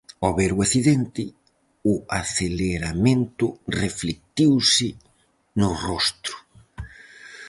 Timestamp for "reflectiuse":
3.81-4.89